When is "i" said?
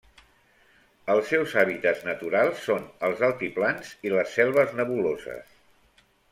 4.09-4.15